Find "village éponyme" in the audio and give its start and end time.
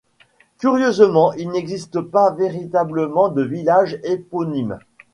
3.43-4.79